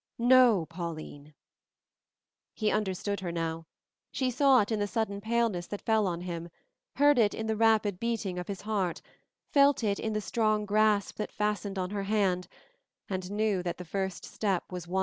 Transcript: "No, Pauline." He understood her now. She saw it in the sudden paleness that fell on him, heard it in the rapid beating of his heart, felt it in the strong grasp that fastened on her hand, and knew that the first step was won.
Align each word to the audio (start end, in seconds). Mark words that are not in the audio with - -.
"No, 0.17 0.65
Pauline." 0.65 1.35
He 2.55 2.71
understood 2.71 3.19
her 3.19 3.31
now. 3.31 3.67
She 4.11 4.31
saw 4.31 4.61
it 4.61 4.71
in 4.71 4.79
the 4.79 4.87
sudden 4.87 5.21
paleness 5.21 5.67
that 5.67 5.79
fell 5.83 6.07
on 6.07 6.21
him, 6.21 6.49
heard 6.95 7.19
it 7.19 7.35
in 7.35 7.45
the 7.45 7.55
rapid 7.55 7.99
beating 7.99 8.39
of 8.39 8.47
his 8.47 8.61
heart, 8.61 9.03
felt 9.51 9.83
it 9.83 9.99
in 9.99 10.13
the 10.13 10.19
strong 10.19 10.65
grasp 10.65 11.17
that 11.17 11.31
fastened 11.31 11.77
on 11.77 11.91
her 11.91 12.05
hand, 12.05 12.47
and 13.11 13.29
knew 13.29 13.61
that 13.61 13.77
the 13.77 13.85
first 13.85 14.25
step 14.25 14.63
was 14.71 14.87
won. 14.87 14.99